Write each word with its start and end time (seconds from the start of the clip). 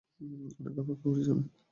অনেক 0.59 0.75
অপেক্ষা 0.81 1.03
করেছি 1.03 1.29
আমরা। 1.33 1.47